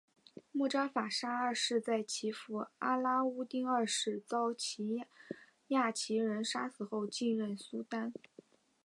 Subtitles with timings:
[0.51, 4.47] 慕扎法沙二世在其父阿拉乌丁二世遭
[5.67, 8.11] 亚齐人杀死后继任苏丹。